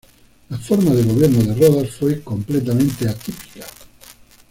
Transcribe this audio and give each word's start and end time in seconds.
La 0.49 0.57
forma 0.57 0.89
de 0.95 1.03
gobierno 1.03 1.43
de 1.43 1.53
Rodas 1.53 1.91
fue 1.91 2.21
completamente 2.23 3.07
atípica. 3.07 3.67